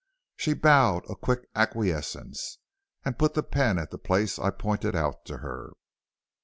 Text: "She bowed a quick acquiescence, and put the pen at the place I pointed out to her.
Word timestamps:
"She 0.35 0.55
bowed 0.55 1.03
a 1.11 1.15
quick 1.15 1.41
acquiescence, 1.53 2.57
and 3.05 3.19
put 3.19 3.35
the 3.35 3.43
pen 3.43 3.77
at 3.77 3.91
the 3.91 3.99
place 3.99 4.39
I 4.39 4.49
pointed 4.49 4.95
out 4.95 5.25
to 5.25 5.37
her. 5.45 5.73